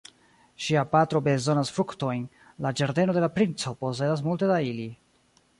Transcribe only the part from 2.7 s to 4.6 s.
ĝardeno de la princo posedas multe